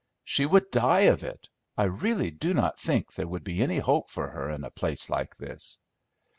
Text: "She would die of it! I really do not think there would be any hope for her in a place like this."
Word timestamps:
"She 0.23 0.47
would 0.47 0.71
die 0.71 1.01
of 1.01 1.23
it! 1.23 1.47
I 1.77 1.83
really 1.83 2.31
do 2.31 2.55
not 2.55 2.79
think 2.79 3.13
there 3.13 3.27
would 3.27 3.43
be 3.43 3.61
any 3.61 3.77
hope 3.77 4.09
for 4.09 4.29
her 4.29 4.49
in 4.49 4.63
a 4.63 4.71
place 4.71 5.11
like 5.11 5.35
this." 5.35 5.77